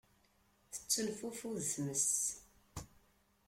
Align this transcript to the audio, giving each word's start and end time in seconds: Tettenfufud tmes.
Tettenfufud 0.73 1.59
tmes. 1.71 2.07